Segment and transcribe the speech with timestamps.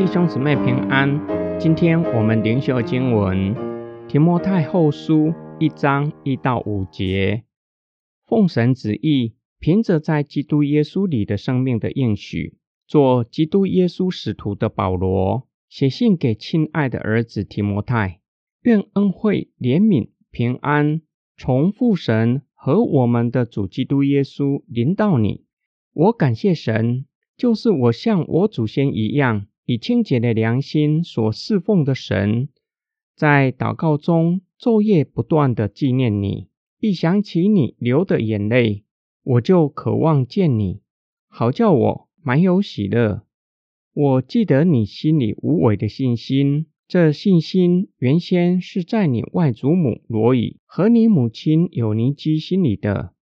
[0.00, 1.20] 弟兄姊妹平安。
[1.60, 3.54] 今天我们灵修经文
[4.08, 7.44] 提摩太后书一章一到五节，
[8.26, 12.56] 奉神旨意，凭着在基督耶稣里的生命的应许，
[12.86, 18.20] 做基督耶稣使徒的保罗，写信给亲爱的儿子提摩太，
[18.62, 21.02] 愿恩惠、怜悯、平安
[21.36, 25.44] 从父神和我们的主基督耶稣临到你。
[25.92, 27.04] 我感谢神，
[27.36, 29.44] 就是我像我祖先一样。
[29.70, 32.48] 以清洁的良心所侍奉的神，
[33.14, 36.48] 在祷告中昼夜不断的纪念你。
[36.80, 38.82] 一想起你流的眼泪，
[39.22, 40.80] 我就渴望见你，
[41.28, 43.24] 好叫我满有喜乐。
[43.92, 53.14] 我记得你心里无伪的信心，这信心原先是在你外祖母罗以和你母亲有尼基心里的。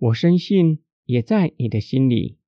[0.00, 2.38] 我深信也在你的心里。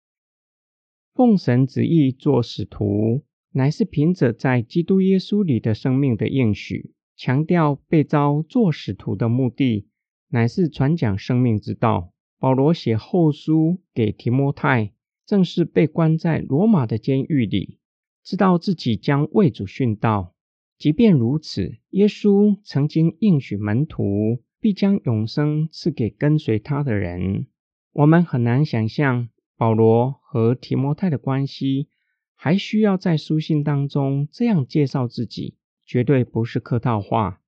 [1.15, 6.93] 奉神旨意做使徒，乃是凭着在基督耶稣里的生命的应许。
[7.17, 9.87] 强调被召做使徒的目的，
[10.31, 12.13] 乃是传讲生命之道。
[12.41, 14.93] 保罗写后书给提摩太，
[15.25, 17.79] 正是被关在罗马的监狱里，
[18.25, 20.35] 知道自己将为主殉道。
[20.77, 27.47] 即便如此，耶稣曾经应许门徒，必将永生赐给跟随他的人。
[27.93, 29.29] 我们很难想象。
[29.65, 31.89] 保罗和提摩太的关系，
[32.35, 37.41] 还需要在书信当中这样介绍自己，绝对不是客套话，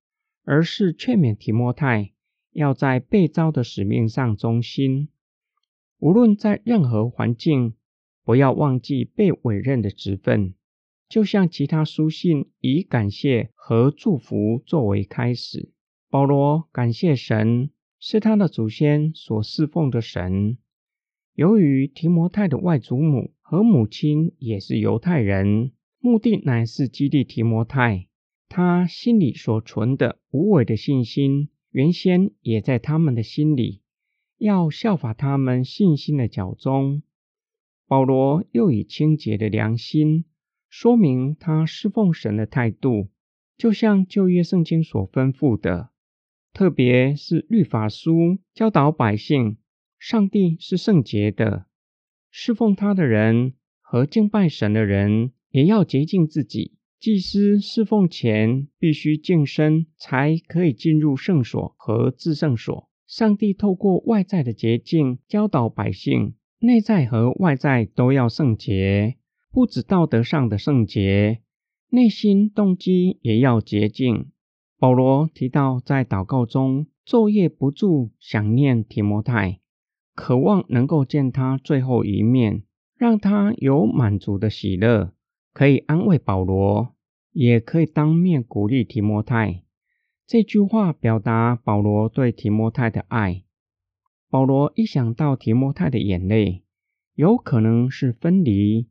[0.43, 2.15] 而是劝勉提摩太
[2.53, 5.11] 要在被召的使命上忠心，
[5.99, 7.75] 无论在任何环境，
[8.25, 10.55] 不要忘记被委任的职分。
[11.11, 15.71] 就像其他书信以感谢和祝福作为开始，
[16.09, 17.69] 保罗感谢神
[18.01, 20.57] 是他的祖先所侍奉的神。
[21.37, 28.07] 由于提摩太的外祖母和母亲也是犹太人，目的乃是激励提摩太，
[28.49, 33.83] 他心里所存的无伪的信心，原先也在他们的心里，
[34.39, 37.03] 要效法他们信心的脚中。
[37.87, 40.25] 保罗又以清洁的良心，
[40.71, 43.11] 说明他侍奉神的态度，
[43.59, 45.91] 就像旧约圣经所吩咐的，
[46.55, 49.59] 特别是律法书教导百姓。
[49.99, 51.67] 上帝是圣洁的，
[52.31, 56.73] 侍奉他的人和敬拜神的人也要洁净自己。
[56.99, 62.89] 祭司侍奉前必须净身，才可以进入圣所和至圣所。
[63.07, 69.17] 上帝透过外在的洁净教导百姓，内在和外在都要圣洁，
[69.53, 71.43] 不止道德上的圣洁，
[71.91, 74.31] 内心动机也要洁净。
[74.79, 79.61] 保罗提到，在祷告中昼夜不住想念提摩太。
[80.17, 82.63] 渴望能够见他最后一面，
[82.97, 85.13] 让他有满足的喜乐，
[85.53, 86.95] 可以安慰保罗，
[87.33, 89.63] 也可以当面鼓励提摩太。
[90.27, 93.45] 这句话表达保罗对提摩太的爱。
[94.31, 96.65] 保罗一想到提摩太的眼泪，
[97.15, 98.89] 有可能是分离，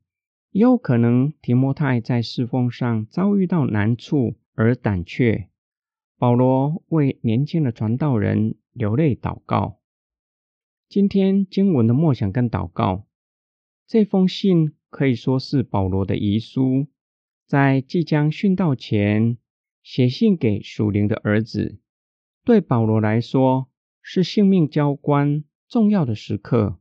[0.51, 5.49] 也有可能提摩太在侍奉上遭遇到难处而胆怯。
[6.17, 9.79] 保罗为年轻的传道人流泪祷告。
[10.95, 13.05] 今天经文的默想跟祷告，
[13.85, 16.87] 这封信可以说是保罗的遗书，
[17.45, 19.37] 在即将殉道前
[19.83, 21.81] 写信给属灵的儿子。
[22.45, 23.67] 对保罗来说，
[24.01, 26.79] 是性命交关重要的时刻。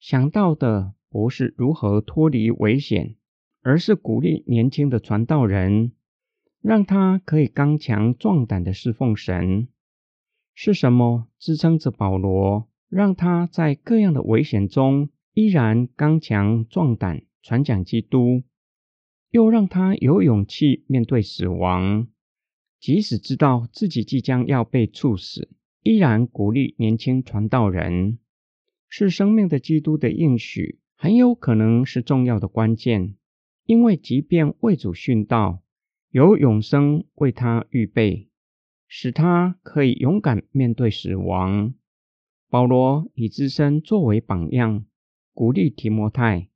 [0.00, 3.16] 想到的不是如何脱离危险，
[3.60, 5.92] 而是鼓励年轻的传道人，
[6.62, 9.68] 让他可以刚强壮胆的侍奉神。
[10.54, 12.70] 是什么支撑着保罗？
[12.94, 18.44] 让他在各样的危险中依然刚强壮胆传讲基督，
[19.30, 22.06] 又让他有勇气面对死亡，
[22.78, 25.48] 即使知道自己即将要被处死，
[25.82, 28.20] 依然鼓励年轻传道人，
[28.88, 33.16] 是生命的基督的应许，很有可能是重要的关键。
[33.66, 35.64] 因为即便为主殉道，
[36.10, 38.28] 有永生为他预备，
[38.86, 41.74] 使他可以勇敢面对死亡。
[42.54, 44.84] 保罗以自身作为榜样，
[45.32, 46.46] 鼓励提摩太。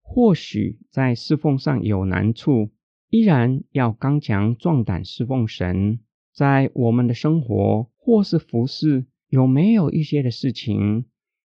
[0.00, 2.70] 或许在侍奉上有难处，
[3.10, 6.00] 依然要刚强壮胆侍奉神。
[6.32, 11.04] 在我们的生活或是服侍，有没有一些的事情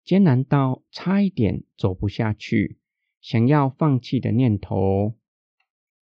[0.04, 2.78] 艰难到差一点走不下去，
[3.20, 5.14] 想要放弃的念头？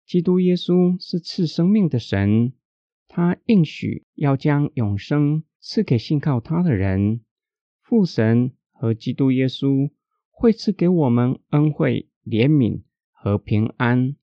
[0.06, 2.52] 基督耶稣是赐生命的神，
[3.08, 7.22] 他应许要将永生赐给信靠他的人。
[7.86, 9.92] 父神和基督耶稣
[10.32, 14.16] 会赐给我们恩惠、怜悯和平安，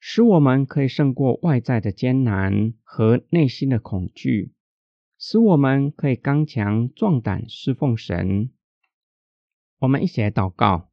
[0.00, 4.52] 使我们可以胜过外在的艰难和内心的恐惧，
[5.16, 8.50] 使我们可以刚强壮胆侍奉神。
[9.78, 10.90] 我们一起来祷告：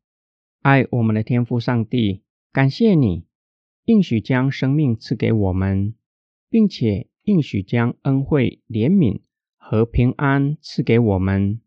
[0.62, 2.22] 爱我们的天父上帝，
[2.52, 3.26] 感谢你
[3.86, 5.96] 应许将生命赐给我们，
[6.52, 9.22] 并且应许将恩惠、怜悯
[9.58, 11.60] 和平安赐给我们，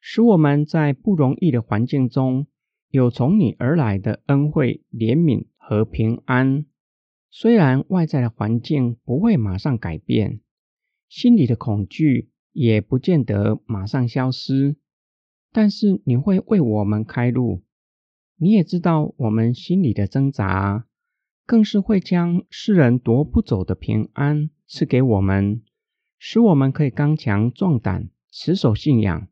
[0.00, 2.46] 使我们在不容易的环境中
[2.88, 5.46] 有从你而来的恩惠、怜悯。
[5.62, 6.66] 和平安，
[7.30, 10.40] 虽然外在的环境不会马上改变，
[11.08, 14.74] 心里的恐惧也不见得马上消失，
[15.52, 17.62] 但是你会为我们开路。
[18.36, 20.88] 你也知道我们心里的挣扎，
[21.46, 25.62] 更是会将世人夺不走的平安赐给我们，
[26.18, 29.28] 使我们可以刚强壮胆，持守信仰，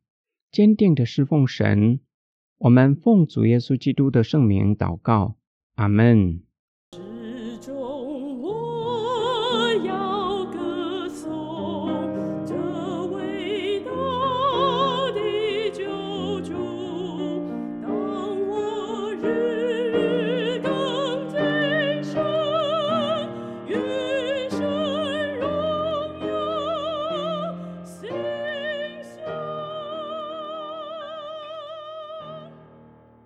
[0.51, 2.01] 坚定的侍奉神。
[2.59, 5.37] 我们奉主耶稣基督的圣名祷告。
[5.75, 6.48] 阿门。